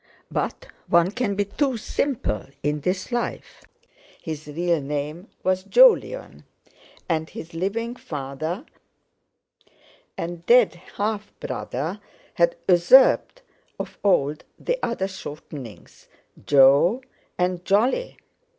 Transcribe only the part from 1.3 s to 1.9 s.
be too